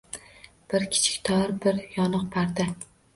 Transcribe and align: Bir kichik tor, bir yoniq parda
Bir 0.73 0.85
kichik 0.95 1.19
tor, 1.29 1.53
bir 1.65 1.83
yoniq 1.99 2.25
parda 2.37 2.67